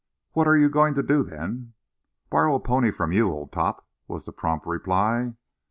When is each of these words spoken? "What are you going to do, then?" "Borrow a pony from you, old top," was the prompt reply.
"What 0.31 0.47
are 0.47 0.57
you 0.57 0.67
going 0.67 0.95
to 0.95 1.03
do, 1.03 1.21
then?" 1.21 1.73
"Borrow 2.31 2.55
a 2.55 2.59
pony 2.59 2.89
from 2.89 3.11
you, 3.11 3.29
old 3.31 3.51
top," 3.51 3.85
was 4.07 4.25
the 4.25 4.31
prompt 4.33 4.65
reply. 4.65 5.35